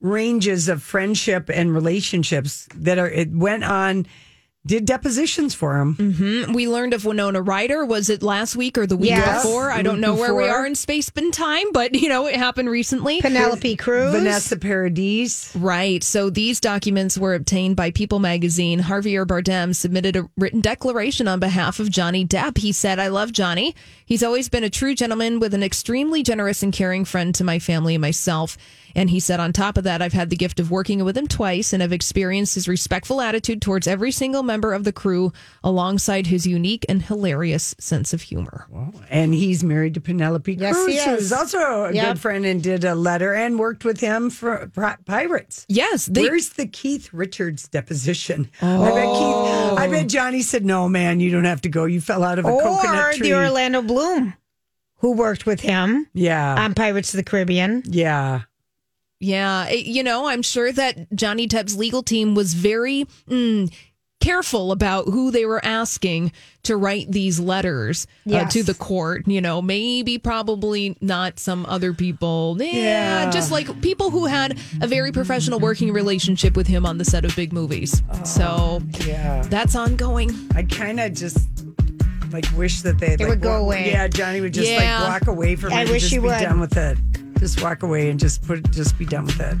[0.00, 3.08] ranges of friendship and relationships that are.
[3.10, 4.06] It went on.
[4.66, 5.94] Did depositions for him.
[5.94, 7.86] hmm We learned of Winona Ryder.
[7.86, 9.42] Was it last week or the week Yes.
[9.42, 9.70] before?
[9.70, 12.36] I don't week know where we are in space and time, but you know, it
[12.36, 13.22] happened recently.
[13.22, 14.12] Penelope Cruz.
[14.12, 15.56] Vanessa Paradis.
[15.56, 16.04] Right.
[16.04, 18.80] So these documents were obtained by People magazine.
[18.80, 22.58] Javier Bardem submitted a written declaration on behalf of Johnny Depp.
[22.58, 23.74] He said, I love Johnny.
[24.04, 27.58] He's always been a true gentleman with an extremely generous and caring friend to my
[27.60, 28.58] family and myself.
[28.96, 31.28] And he said, on top of that, I've had the gift of working with him
[31.28, 35.32] twice and have experienced his respectful attitude towards every single member of the crew
[35.62, 38.66] alongside his unique and hilarious sense of humor.
[39.08, 41.06] And he's married to Penelope Yes, Cruz, he is.
[41.06, 42.06] who's also a Yep.
[42.06, 44.70] good friend and did a letter and worked with him for
[45.06, 45.66] Pirates.
[45.68, 46.06] Yes.
[46.06, 48.50] They, Where's the Keith Richards deposition?
[48.60, 49.78] I bet Keith.
[49.78, 51.84] I bet Johnny said, "No, man, you don't have to go.
[51.84, 52.98] You fell out of a coconut tree.
[52.98, 54.34] or tree." the Orlando Bloom,
[54.96, 57.82] who worked with him yeah, on Pirates of the Caribbean.
[57.86, 58.42] yeah.
[59.22, 63.70] Yeah, it- you know, I'm sure that Johnny Depp's legal team was very mm,
[64.20, 66.32] careful about who they were asking
[66.64, 69.26] to write these letters uh, to the court.
[69.26, 72.56] You know, maybe probably not some other people.
[72.60, 72.66] Yeah,
[73.24, 73.30] Yeah.
[73.30, 77.24] just like people who had a very professional working relationship with him on the set
[77.24, 78.02] of big movies.
[78.24, 79.42] so Yeah.
[79.48, 80.30] that's ongoing.
[80.54, 81.38] I kind of just
[82.32, 83.90] like wish that they It would go away.
[83.90, 85.00] Yeah, Johnny would just Yeah.
[85.02, 85.80] like walk away from I it.
[85.82, 86.38] and wish just he be would.
[86.40, 86.96] done with it.
[87.38, 89.56] Just walk away and just put just be done with it.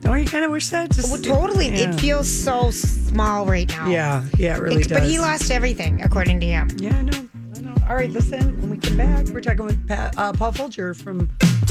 [0.00, 0.90] Don't you kind of wish that?
[0.90, 1.68] Just Well, totally.
[1.68, 1.90] Yeah.
[1.90, 3.88] It feels so small right now.
[3.88, 4.98] Yeah, yeah, it really It- does.
[5.00, 6.68] But he lost everything, according to him.
[6.78, 7.28] Yeah, I know.
[7.56, 7.74] I know.
[7.88, 8.60] All right, listen.
[8.60, 11.28] When we come back, we're talking with Pat, uh, Paul Folger from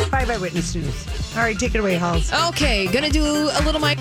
[0.09, 1.35] Five Eyewitness News.
[1.37, 2.31] All right, take it away, Halls.
[2.49, 3.99] Okay, gonna do a little mic.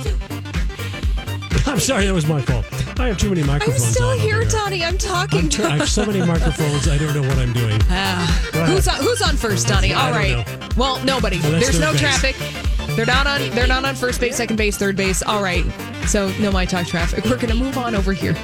[1.67, 2.65] I'm sorry, that was my fault.
[3.01, 3.83] I have too many microphones.
[3.83, 4.51] I'm still on here, here.
[4.51, 4.85] Donnie.
[4.85, 5.41] I'm talking.
[5.41, 7.79] I'm tr- I have so many microphones, I don't know what I'm doing.
[7.79, 8.69] Go ahead.
[8.69, 9.93] who's on, who's on first, Donnie?
[9.93, 10.47] I All don't right.
[10.61, 10.69] know.
[10.77, 11.41] Well, nobody.
[11.41, 12.21] Well, There's no third base.
[12.21, 12.64] traffic.
[12.97, 13.51] They're not on.
[13.51, 15.23] They're not on first base, second base, third base.
[15.23, 15.65] All right.
[16.07, 17.25] So no my talk traffic.
[17.25, 18.35] We're gonna move on over here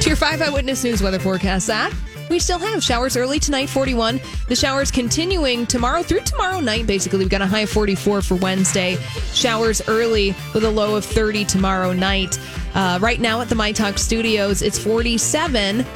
[0.00, 1.66] to your five eyewitness news weather forecast.
[1.66, 1.92] That
[2.30, 4.20] we still have showers early tonight, 41.
[4.48, 6.86] The showers continuing tomorrow through tomorrow night.
[6.86, 8.96] Basically, we've got a high of 44 for Wednesday.
[9.32, 12.38] Showers early with a low of 30 tomorrow night.
[12.74, 15.86] Uh, right now at the My Talk Studios, it's 47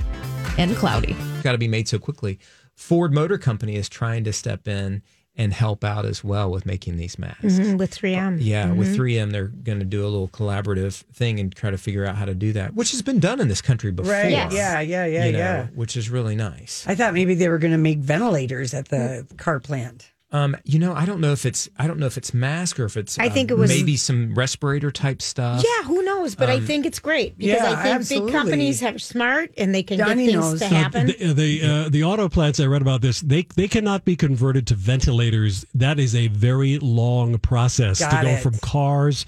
[0.59, 1.14] and cloudy.
[1.42, 2.38] got to be made so quickly.
[2.75, 5.03] Ford Motor Company is trying to step in
[5.37, 7.42] and help out as well with making these masks.
[7.45, 8.38] Mhm, with 3M.
[8.38, 8.97] Yeah, with Mhm.
[8.97, 12.27] 3M, they're going to do a little collaborative thing and try to figure out how
[12.27, 14.12] to do that, which has been done in this country before.
[14.12, 14.31] Right.
[14.31, 15.66] Yeah, yeah, yeah, you know, yeah.
[15.75, 16.85] Which is really nice.
[16.87, 20.12] I thought maybe they were going to make ventilators at the car plant.
[20.33, 22.87] Um, you know, I don't know if it's I don't know if it's mask or
[22.87, 25.62] if it's I think um, it was- maybe some respirator type stuff.
[25.62, 26.35] Yeah, who knows?
[26.35, 28.33] But I Um, think it's great because yeah, I think absolutely.
[28.33, 30.61] big companies have smart and they can Donnie get things knows.
[30.61, 31.07] to So happen.
[31.09, 34.66] The the, uh, the auto plants I read about this they they cannot be converted
[34.68, 35.66] to ventilators.
[35.75, 38.42] That is a very long process Got to go it.
[38.42, 39.27] from cars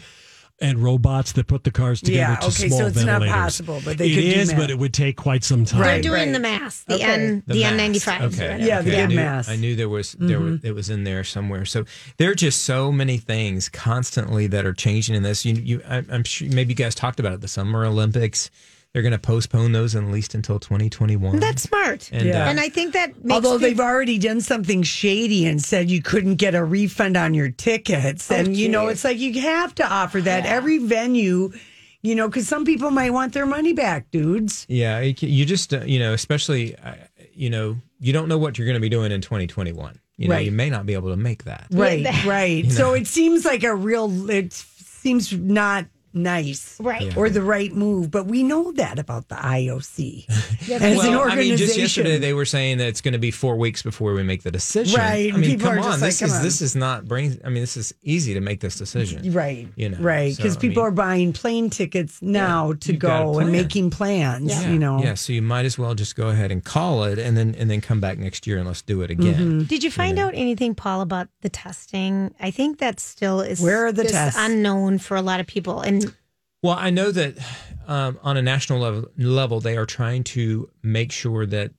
[0.60, 3.80] and robots that put the cars together Yeah, to okay, small so it's not possible,
[3.84, 4.60] but they It could do is, math.
[4.60, 5.82] but it would take quite some time.
[5.82, 7.04] They're doing the mask, the Okay.
[7.04, 8.06] N, the, mask.
[8.06, 8.20] N95.
[8.32, 8.64] Okay.
[8.64, 8.98] Yeah, the okay.
[8.98, 9.50] I good knew, mask.
[9.50, 10.66] I knew there was there was, mm-hmm.
[10.66, 11.64] it was in there somewhere.
[11.64, 11.84] So
[12.18, 15.44] there are just so many things constantly that are changing in this.
[15.44, 17.40] You, you I, I'm sure maybe you guys talked about it.
[17.40, 18.50] The Summer Olympics.
[18.94, 21.40] They're going to postpone those at least until 2021.
[21.40, 22.08] That's smart.
[22.12, 22.46] And, Yeah.
[22.46, 26.00] uh, And I think that makes Although they've already done something shady and said you
[26.00, 28.30] couldn't get a refund on your tickets.
[28.30, 30.46] and, you know, it's like you have to offer that.
[30.46, 31.50] Every venue,
[32.02, 34.64] you know, because some people might want their money back, dudes.
[34.68, 36.94] Yeah, you just uh, you know, especially uh,
[37.34, 39.98] you know, you don't know what you're going to be doing in 2021.
[40.18, 40.44] You know, Right.
[40.46, 41.66] you may not be able to make that.
[41.72, 42.64] Right, right.
[42.66, 47.16] You So it seems like a real, it seems not nice, Right.
[47.16, 48.10] or the right move.
[48.10, 50.26] But we know that about the IOC
[50.70, 53.30] as well, an I mean, just yesterday they were saying that it's going to be
[53.30, 54.98] four weeks before we make the decision.
[54.98, 56.00] Right, I mean, people come are just on.
[56.00, 56.42] like, this come is on.
[56.42, 57.40] this is not brain.
[57.44, 59.32] I mean, this is easy to make this decision.
[59.32, 59.68] Right.
[59.76, 59.98] You know.
[59.98, 60.34] right.
[60.36, 64.50] Because I people mean, are buying plane tickets now to gotta go and making plans,
[64.50, 64.70] Yeah.
[64.70, 65.02] you know.
[65.02, 65.14] Yeah.
[65.14, 67.80] So you might as well just go ahead and call it, and then and then
[67.80, 69.34] come back next year and let's do it again.
[69.34, 69.62] Mm-hmm.
[69.64, 72.34] Did you find out anything, Paul, about the testing?
[72.40, 74.38] I think that still is Where are the just tests?
[74.40, 75.80] unknown for a lot of people.
[75.80, 76.03] And
[76.64, 77.36] Well, I know that
[77.86, 81.72] um, on a national level, level, they are trying to make sure that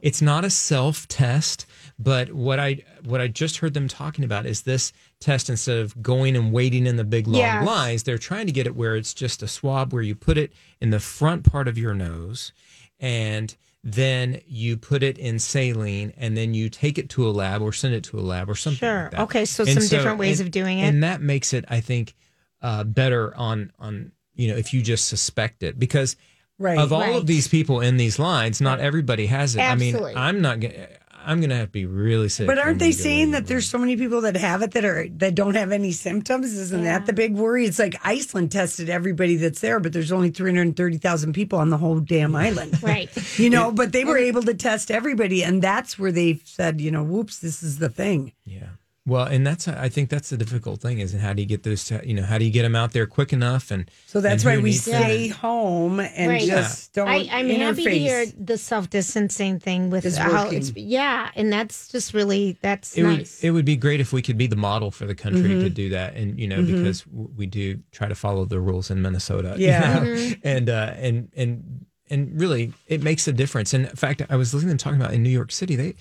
[0.00, 1.66] it's not a self test,
[1.98, 6.00] but what I what I just heard them talking about is this test instead of
[6.00, 7.66] going and waiting in the big long Yes.
[7.66, 10.52] lines, they're trying to get it where it's just a swab where you put it
[10.80, 12.52] in the front part of your nose
[13.00, 17.60] and then you put it in saline and then you take it to a lab
[17.60, 19.02] or send it to a lab or something Sure.
[19.02, 19.20] like that.
[19.22, 20.84] Okay, so And some different ways and- of doing it.
[20.84, 22.14] and that makes it i think
[22.62, 26.16] uh, better on on you know if you just suspect it because
[26.60, 26.78] Right.
[26.78, 27.14] of all Right.
[27.16, 30.14] of these people in these lines not everybody has it Absolutely.
[30.14, 30.88] i mean i'm not gonna
[31.26, 33.78] i'm gonna have to be really sick But aren't they to saying that there's so
[33.78, 36.46] many people that have it that are that don't have any symptoms?
[36.56, 37.64] Isn't that the big worry?
[37.66, 42.00] It's like Iceland tested everybody that's there, but there's only 330,000 people on the whole
[42.00, 42.82] damn island.
[42.82, 43.10] right.
[43.38, 46.90] You know, but they were able to test everybody, and that's where they said, you
[46.90, 48.32] know, whoops, this is the thing.
[48.46, 48.67] yeah
[49.08, 51.90] well and that's i think that's the difficult thing is how do you get those
[52.04, 54.50] you know how do you get them out there quick enough and So that's and
[54.52, 55.02] why we needs them?
[55.02, 56.42] stay home and Right.
[56.46, 57.08] just don't.
[57.08, 60.58] I, I'm happy to hear the self distancing thing with Is how working.
[60.58, 63.40] it's yeah, and that's just really that's it nice.
[63.42, 65.60] would it would be great if we could be the model for the country Mm-hmm.
[65.60, 67.06] to do that, and you know because
[67.40, 69.54] we do try to follow the rules in Minnesota.
[69.58, 69.80] you Yeah.
[69.94, 70.00] know?
[70.02, 70.40] Mm-hmm.
[70.54, 73.74] and uh, and and and really it makes a difference.
[73.74, 75.94] And in fact, I was listening to them talking about in New York City they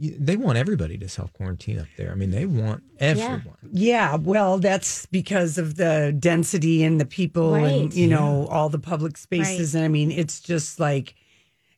[0.00, 2.10] they want everybody to self quarantine up there.
[2.12, 3.42] I mean, they want everyone.
[3.72, 7.94] Yeah, well, that's because of the density and the people and Right.
[7.94, 9.74] you know all the public spaces.
[9.74, 11.14] And I mean, it's just like,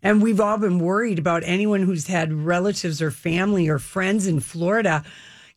[0.02, 4.40] and we've all been worried about anyone who's had relatives or family or friends in
[4.40, 5.02] Florida.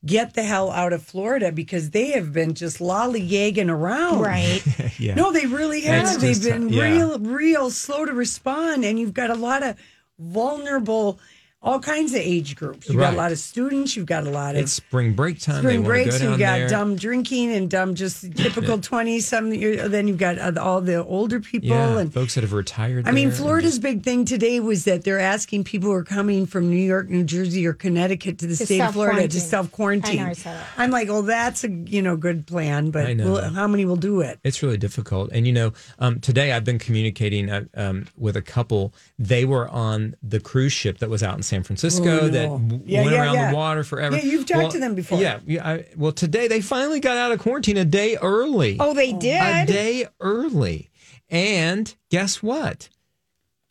[0.06, 4.20] Get the hell out of Florida because they have been just lollygagging around.
[4.22, 4.64] right.
[5.00, 5.14] Yeah.
[5.14, 6.22] No, they really It's have.
[6.22, 6.84] They've just, been yeah.
[6.84, 9.76] real, real slow to respond, and you've got a lot of
[10.18, 11.20] vulnerable,
[11.62, 12.88] all kinds of age groups.
[12.88, 13.96] You've got a lot of students.
[13.96, 15.62] You've got a lot of It's spring break time.
[15.64, 16.20] spring they breaks.
[16.20, 16.70] Go You've got there.
[16.70, 19.50] dumb drinking and dumb, just typical twenty some.
[19.50, 22.14] Then you've got uh, all the older people yeah, and.
[22.14, 23.08] folks that have retired.
[23.08, 25.96] I mean, there and Florida's just- big thing today was that they're asking people who
[25.96, 29.28] are coming from New York, New Jersey, or Connecticut to the To state of Florida
[29.28, 30.20] to self-quarantine.
[30.20, 30.68] I know, I saw that.
[30.78, 33.32] I'm like, oh, that's a you know good plan, but I know.
[33.32, 34.40] will- how many will do it?
[34.44, 35.32] It's really difficult.
[35.34, 38.94] And, you know, um, today I've been communicating uh, um, with a couple.
[39.18, 42.82] They were on the cruise ship that was out in San Francisco Oh, that w-
[42.86, 43.50] Yeah, went yeah, around yeah.
[43.52, 44.16] the water forever.
[44.18, 45.20] Yeah, you've talked to them before.
[45.20, 45.40] Yeah.
[45.46, 48.78] yeah I, well, today they finally got out of quarantine a day early.
[48.80, 50.90] Oh, they oh, did a day early.
[51.30, 52.90] And guess what?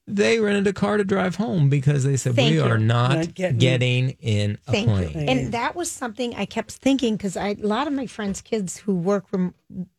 [0.08, 2.62] They rented a car to drive home because they said, Thank we you.
[2.64, 5.10] are not, Not getting- getting, in a Thank plane.
[5.12, 5.26] you.
[5.26, 8.94] And that was something I kept thinking because a lot of my friends' kids who
[8.94, 9.54] work rem-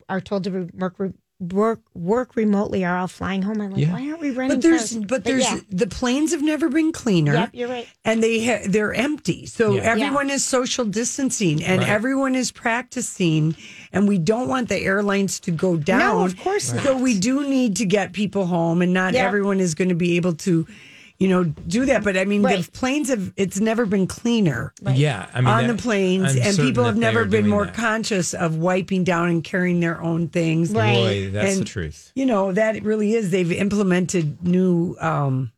[0.08, 3.62] are told to work re- work work remotely are all flying home.
[3.62, 3.93] I'm like, Yeah.
[3.93, 5.06] why aren't we renting But there's, cars?
[5.06, 5.60] but there's yeah.
[5.69, 7.34] the planes have never been cleaner.
[7.34, 7.88] Yep, you're right.
[8.04, 9.45] and they ha- they're empty.
[9.45, 9.82] So Yeah.
[9.84, 11.89] everyone is social distancing and Right.
[11.89, 13.56] everyone is practicing
[13.93, 16.00] and we don't want the airlines to go down.
[16.00, 16.84] No, of course not.
[16.84, 19.26] So we do need to get people home and not Yeah.
[19.28, 20.65] everyone is going to be able to
[21.19, 22.63] you know do that but I mean Right.
[22.63, 24.73] the planes have it's never been cleaner.
[24.93, 25.27] Yeah.
[25.34, 27.73] I mean, on that- the planes, I'm and people have never been more that.
[27.73, 30.71] conscious of wiping down and carrying their own things.
[30.71, 30.93] Right.
[30.93, 32.12] Boy, that's the truth.
[32.15, 33.32] You know that really is.
[33.32, 35.51] They've implemented new um,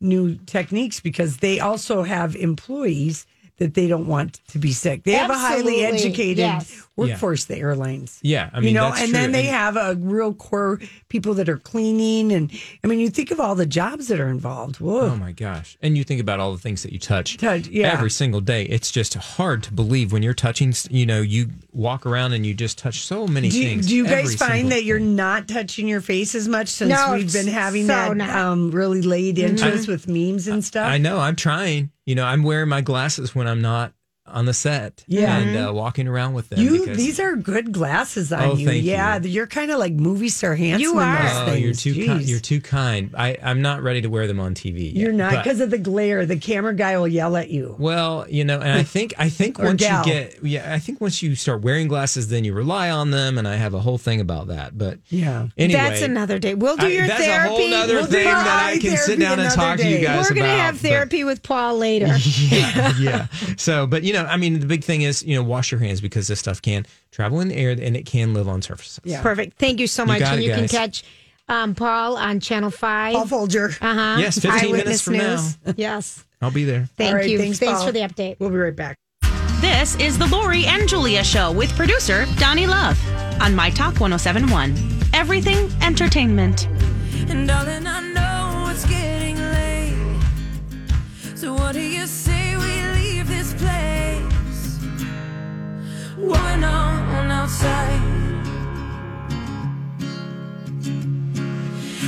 [0.00, 3.26] new techniques because they also have employees
[3.58, 5.04] that they don't want to be sick.
[5.04, 6.82] They have a highly educated yes.
[6.96, 8.18] Workforce, the airlines.
[8.22, 8.50] Yeah.
[8.52, 9.18] I mean, you know, that's and true.
[9.20, 10.78] then they And- have a real core
[11.08, 12.50] people that are cleaning, and
[12.84, 14.76] I mean, you think of all the jobs that are involved.
[14.80, 15.76] Whoa, Oh my gosh.
[15.82, 17.92] And you think about all the things that you touch, Touch, yeah.
[17.92, 18.64] every single day.
[18.64, 22.52] It's just hard to believe when you're touching, you know, you walk around and you
[22.54, 23.86] just touch so many do you, things.
[23.86, 26.90] do you every guys find single that you're not touching your face as much since
[26.90, 30.86] No, we've been having so that um, really laid interest with memes and stuff?
[30.86, 31.90] I know, I'm trying.
[32.04, 33.92] You know, I'm wearing my glasses when I'm not
[34.24, 35.04] on the set.
[35.08, 35.36] Yeah.
[35.36, 36.60] And uh, walking around with them.
[36.60, 38.66] You because, these are good glasses on Oh, you.
[38.66, 39.28] thank yeah, you.
[39.28, 40.80] you're kind of like movie star handsome.
[40.80, 41.18] You are.
[41.50, 42.22] Oh, you're too kind.
[42.22, 43.12] You're too kind.
[43.18, 44.84] I, I'm not ready to wear them on TV.
[44.86, 46.24] Yet, You're not because of the glare.
[46.24, 47.74] The camera guy will yell at you.
[47.78, 50.06] Well, you know, and I think I think once gal.
[50.06, 53.38] you get yeah, I think once you start wearing glasses, then you rely on them,
[53.38, 54.78] and I have a whole thing about that.
[54.78, 55.48] But Yeah.
[55.58, 56.54] anyway, That's another day.
[56.54, 57.48] We'll do I- your that's therapy.
[57.54, 59.40] a whole nother We'll do thing your that I eye can sit therapy down and
[59.42, 60.02] another talk to you day.
[60.04, 60.58] guys We're gonna about.
[60.60, 62.06] have but- therapy with Paul later.
[62.48, 63.26] yeah, yeah.
[63.56, 66.00] So, but you know, I mean, the big thing is, you know, wash your hands
[66.00, 69.00] because this stuff can travel in the air and it can live on surfaces.
[69.04, 69.22] Yeah.
[69.22, 69.58] Perfect.
[69.58, 70.20] Thank you so much.
[70.20, 71.04] got and it, you can catch
[71.48, 73.14] um, Paul on Channel 5.
[73.14, 73.70] Paul Folger.
[73.80, 74.16] Uh huh.
[74.20, 75.46] Yes, 15 minutes from now.
[75.76, 76.24] yes.
[76.40, 76.88] I'll be there.
[76.96, 77.38] Thank All right, you.
[77.38, 77.86] thanks, Thanks Paul.
[77.86, 78.36] for the update.
[78.38, 78.96] We'll be right back.
[79.60, 82.98] This is the Lori and Julia Show with producer Donnie Love
[83.40, 84.74] on My Talk 1071.
[85.14, 86.66] Everything entertainment.
[87.28, 88.21] And darling, I know
[96.28, 98.00] Going on outside.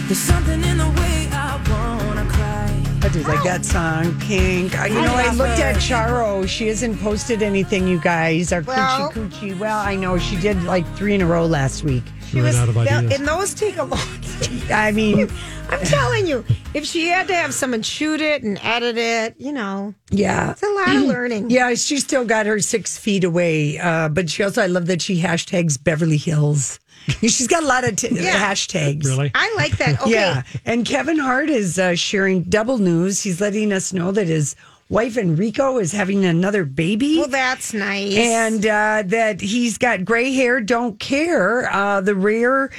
[0.07, 2.71] There's something in the way I wanna cry.
[3.03, 4.79] I do like that song, Pink.
[4.81, 6.47] Uh, You know, I, looked at Charo.
[6.49, 8.53] She hasn't posted anything, you guys.
[8.53, 9.59] Our Well- coochie coochie.
[9.59, 12.05] Well, I know she did like three in a row last week.
[12.35, 14.01] She was, and those take a long
[14.71, 15.31] I mean,
[15.69, 16.45] I'm telling you,
[16.75, 20.51] if she had to have someone shoot it and edit it, you know, yeah.
[20.51, 21.51] it's a lot of learning.
[21.51, 23.79] Yeah, she still got her six feet away.
[23.79, 26.81] Uh, but she also, I love that she hashtags Beverly Hills.
[27.21, 28.53] She's got a lot of t- Yeah.
[28.53, 29.05] hashtags.
[29.05, 29.31] Really?
[29.35, 30.01] I like that.
[30.01, 30.13] Okay.
[30.13, 30.43] Yeah.
[30.65, 33.23] And Kevin Hart is uh, sharing double news.
[33.23, 34.57] He's letting us know that his
[34.89, 37.19] wife Eniko is having another baby.
[37.19, 38.15] Well, that's nice.
[38.17, 41.71] and uh, that he's got gray hair, don't care.
[41.73, 42.71] Uh, the rare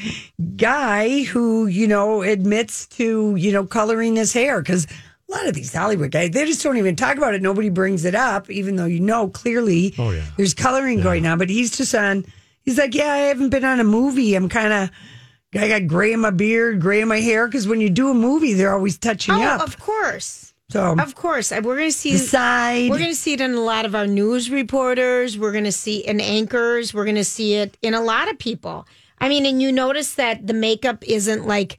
[0.56, 4.86] guy who, you know, admits to, you know, coloring his hair because
[5.28, 7.42] a lot of these Hollywood guys, they just don't even talk about it.
[7.42, 10.24] Nobody brings it up, even though you know clearly Oh, yeah.
[10.38, 11.38] there's coloring going on.
[11.40, 12.26] But he's just on,
[12.62, 14.36] he's like, yeah, I haven't been on a movie.
[14.36, 14.92] I'm kind of.
[15.58, 18.14] I got gray in my beard, gray in my hair, because when you do a
[18.14, 19.62] movie, they're always touching oh, up.
[19.62, 20.45] of course.
[20.70, 22.90] So Of course, we're going to see the side.
[22.90, 25.38] We're going to see it in a lot of our news reporters.
[25.38, 26.94] We're going to see in anchors.
[26.94, 28.88] We're going to see it in a lot of people.
[29.20, 31.78] I mean, and you notice that the makeup isn't like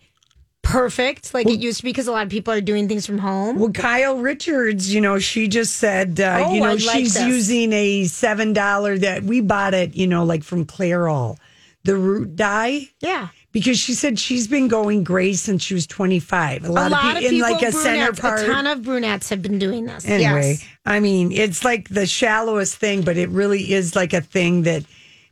[0.63, 3.19] perfect like it used to be because a lot of people are doing things from
[3.19, 3.59] home.
[3.59, 8.05] Well, Kyle Richards, you know, she just said, uh, Oh, you know, she's using a
[8.05, 11.39] seven dollar that we bought it, you know, like from Clairol,
[11.85, 12.89] the root dye.
[13.01, 13.29] Yeah.
[13.57, 16.67] Because she said she's been going gray since she was twenty five.
[16.67, 18.41] A lot, a lot of, of people in like a center part.
[18.41, 20.05] a ton of brunettes have been doing this.
[20.05, 20.65] anyway, Yes.
[20.85, 24.85] I mean, it's like the shallowest thing, but it really is like a thing that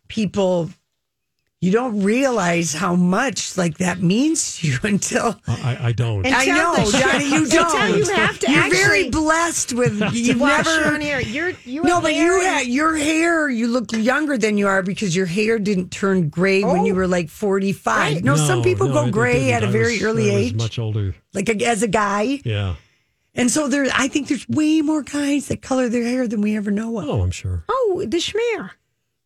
[0.08, 0.70] people
[1.64, 6.27] you don't realize how much like that means to you until I, I don't.
[6.27, 7.96] I Until know, the- Johnny, you until don't.
[7.96, 11.20] you have to You're very actually- blessed with you've Wash never your own hair.
[11.22, 13.48] You're you no, but you had your hair.
[13.48, 16.96] You look younger than you are because your hair didn't turn gray when you oh.
[16.96, 18.22] were like forty five.
[18.22, 19.55] No, some people no, go it gray didn't.
[19.55, 21.14] at a I very was- early I was age, Much older.
[21.33, 22.40] like a, as a guy.
[22.44, 22.74] Yeah.
[23.35, 26.57] And so there, I think there's way more guys that color their hair than we
[26.57, 27.09] ever know of.
[27.09, 27.64] Oh, I'm sure.
[27.68, 28.70] Oh, the schmear.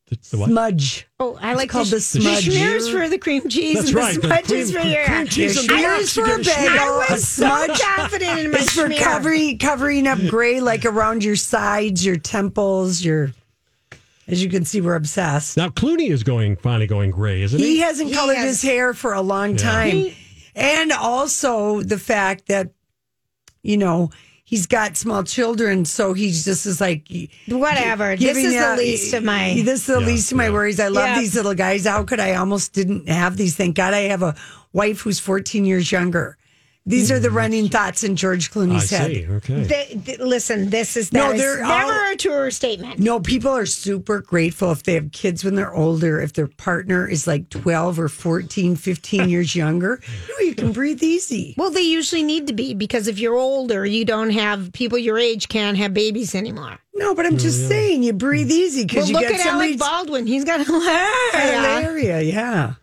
[0.09, 0.49] The, the what?
[0.51, 1.07] Smudge.
[1.21, 2.47] Oh, I like called the, the smudge.
[2.47, 3.77] The schmears for the cream cheese.
[3.77, 6.13] That's and right, The the smudges cream- for your cream cheese and the I was
[6.15, 6.45] for a schmear.
[6.45, 6.79] bagel.
[6.79, 10.61] I I was was so smudge confident in my It's for covering covering up gray,
[10.61, 13.33] like around your sides, your temples, your.
[14.27, 15.57] As you can see, we're obsessed.
[15.57, 17.65] Now Clooney is going finally going gray, isn't he?
[17.77, 19.57] He hasn't He colored has- his hair for a long Yeah.
[19.57, 20.07] time.
[20.55, 22.71] and also the fact that,
[23.63, 24.11] you know,
[24.49, 27.07] he's got small children, so he's just is like
[27.49, 28.17] Whatever.
[28.17, 29.61] This is the a- least of my.
[29.63, 30.51] This is the Yeah, least of my yeah.
[30.53, 30.81] worries.
[30.81, 31.19] I love Yeah.
[31.21, 31.85] these little guys.
[31.87, 33.55] How could I almost didn't have these?
[33.57, 34.35] Thank God I have a
[34.73, 36.38] wife who's 14 years younger.
[36.89, 38.51] These are the running thoughts in George.
[38.51, 39.11] I Clooney's head.
[39.13, 39.27] see.
[39.29, 39.63] Okay.
[39.63, 42.99] They- th- listen, this is No, that is they're never all- a truer statement.
[42.99, 46.19] No, people are super grateful if they have kids when they're older.
[46.21, 51.03] If their partner is like 12 or 14, 15 years younger, no, you can breathe
[51.03, 51.55] easy.
[51.59, 55.19] Well, they usually need to be because if you're older, you don't have people your
[55.19, 56.79] age can't have babies anymore.
[56.95, 58.53] No, but I'm oh, just saying, you breathe hmm.
[58.53, 59.71] easy Well, because you look get at somebody.
[59.73, 60.27] Alec Baldwin.
[60.27, 60.65] He's got a
[61.33, 61.33] hilarious.
[61.33, 62.75] Hilaria, yeah.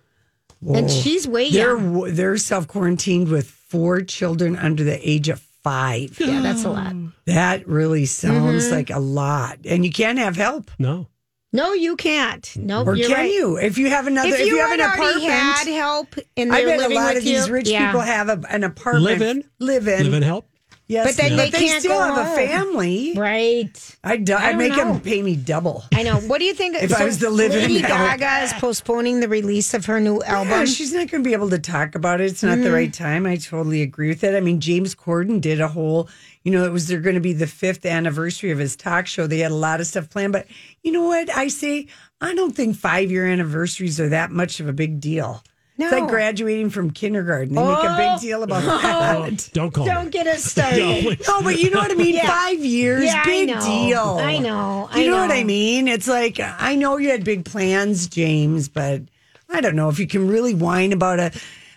[0.62, 1.02] And Whoa.
[1.02, 2.14] she's way they're young.
[2.16, 6.18] they're self quarantined with four children under the age of five.
[6.20, 6.94] Yeah, that's a lot.
[7.26, 8.72] That really sounds Mhm.
[8.72, 10.72] like a lot, and you can't have help.
[10.80, 11.08] No.
[11.52, 12.50] No, you can't.
[12.58, 13.32] No, Or you're can right.
[13.32, 13.58] you?
[13.58, 16.16] If you have another, If if, you, you have had an already apartment, had help
[16.38, 17.86] and I they're bet a living lot with of these you, rich yeah.
[17.88, 19.04] people have a, an apartment.
[19.06, 19.44] Live in?
[19.60, 20.48] live in, Live in help?
[20.88, 23.14] Yes, But then they can't still have a family.
[23.18, 23.98] Right.
[24.04, 24.94] I do, I I make know.
[24.94, 25.84] them pay me double.
[25.92, 26.18] I know.
[26.20, 26.76] What do you think?
[26.82, 28.20] If I was to live in Lady help.
[28.20, 30.52] Gaga is postponing the release of her new album.
[30.52, 32.26] Yeah, she's not going to be able to talk about it.
[32.26, 32.74] It's not the Mhm.
[32.74, 33.26] right time.
[33.26, 34.36] I totally agree with it.
[34.36, 36.08] I mean, James Corden did a whole,
[36.44, 39.26] you know, it was they're going to be the fifth anniversary of his talk show.
[39.26, 40.46] They had a lot of stuff planned, but
[40.84, 41.36] you know what?
[41.36, 41.88] I say
[42.22, 45.44] I don't think five year anniversaries are that much of a big deal.
[45.78, 47.54] It's like graduating from kindergarten.
[47.54, 48.18] They make a big oh.
[48.22, 49.50] deal about that.
[49.54, 50.12] Don't call Don't me.
[50.12, 51.20] get us started.
[51.28, 52.16] No, but you know what I mean?
[52.16, 52.28] Yeah.
[52.28, 53.60] Five years, Yeah, big know.
[53.60, 54.18] deal.
[54.22, 54.90] I know.
[54.96, 55.32] You I know, what.
[55.32, 55.88] I mean?
[55.90, 59.02] It's like I know you had big plans, James, but
[59.50, 61.32] I don't know if you can really whine about a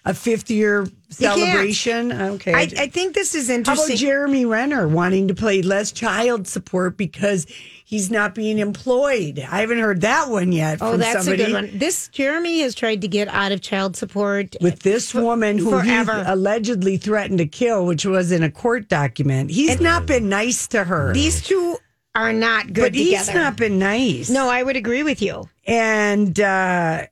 [0.05, 2.13] a fifth year celebration.
[2.13, 2.55] Okay.
[2.55, 3.97] I, I think this is How about interesting.
[3.97, 7.47] Jeremy Renner wanting to play less child support because
[7.89, 9.39] he's not being employed?
[9.39, 10.79] I haven't heard that one yet.
[10.83, 11.43] Oh, that's somebody.
[11.43, 11.79] a good one.
[11.79, 16.23] This Jeremy has tried to get out of child support With this woman who forever.
[16.23, 19.51] he allegedly threatened to kill, which was in a court document.
[19.51, 21.15] He's not been nice to her.
[21.15, 21.79] These two
[22.15, 24.29] are not good but he's not been nice.
[24.29, 25.49] No, I would agree with you.
[25.67, 27.07] And uh,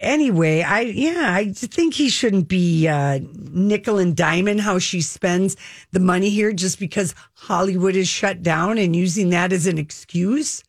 [0.00, 5.56] anyway, I yeah, I think he shouldn't be uh, nickel and diamond how she spends
[5.92, 10.64] the money here just because Hollywood is shut down and using that as an excuse.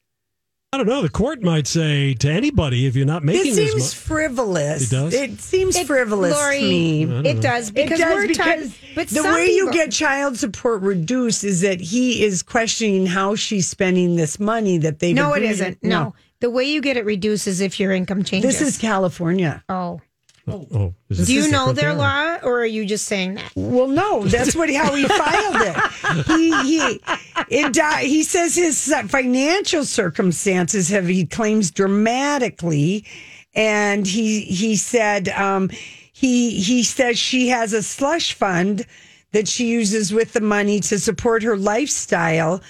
[0.74, 1.02] I don't know.
[1.02, 3.94] The court might say to anybody if you're not making it this seems much.
[3.94, 4.90] frivolous.
[4.90, 5.14] It does?
[5.14, 7.30] It seems It- frivolous Lori, to me.
[7.30, 8.72] It does because it does we're because tired.
[8.96, 13.36] But the some way you get child support reduced is that he is questioning how
[13.36, 15.84] she's spending this money that they've no, it agreed- isn't.
[15.84, 16.16] No.
[16.40, 18.58] the way you get it reduced is if your income changes.
[18.58, 19.66] This is California.
[19.68, 20.00] oh.
[20.48, 23.52] Oh, is this Do you know their law, or are you just saying that?
[23.56, 26.26] Well, no, that's what how he filed it.
[26.26, 27.02] He he
[27.50, 33.06] it di- he says his financial circumstances have he claims dramatically,
[33.54, 35.70] and he he said um,
[36.12, 38.86] he he says she has a slush fund
[39.34, 42.62] that she uses with the money to support her lifestyle,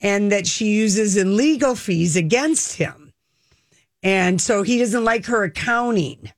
[0.00, 3.12] and that she uses in legal fees against him,
[4.02, 6.32] and so he doesn't like her accounting.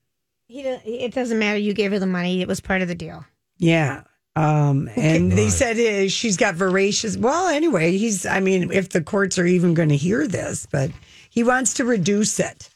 [0.50, 1.58] He, it doesn't matter.
[1.58, 2.42] You gave her the money.
[2.42, 3.24] It was part of the deal.
[3.58, 4.02] Yeah.
[4.36, 7.16] Um, and they said uh, she's got voracious.
[7.16, 10.90] Well, anyway, he's, I mean, if the courts are even going to hear this, but
[11.28, 12.68] he wants to reduce it.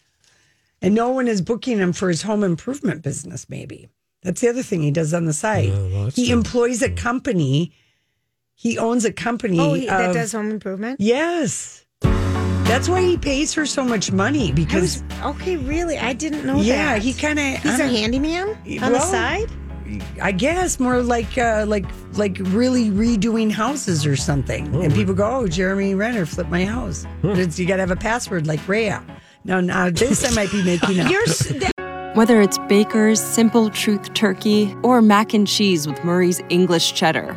[0.82, 3.88] And no one is booking him for his home improvement business, maybe.
[4.22, 5.68] That's the other thing he does on the side.
[5.68, 6.36] Yeah, well, he true.
[6.36, 7.72] employs a company.
[8.54, 9.58] He owns a company.
[9.58, 11.00] Oh, he, that of- does home improvement.
[11.00, 11.84] Yes.
[12.64, 15.98] That's why he pays her so much money I because, was, okay, really?
[15.98, 16.64] I didn't know that.
[16.64, 17.02] yeah, that.
[17.02, 17.62] he kind of.
[17.62, 18.48] He's a handyman
[18.82, 19.50] on the side.
[20.20, 21.84] I guess more like uh, like
[22.14, 24.74] like really redoing houses or something.
[24.82, 27.90] And people go, "Oh, Jeremy Renner flipped my house." But it's, you got to have
[27.90, 29.04] a password like Rhea.
[29.44, 31.10] No, now this I might be making up.
[31.10, 31.26] You're
[32.14, 37.36] Whether it's Baker's Simple Truth Turkey or mac and cheese with Murray's English Cheddar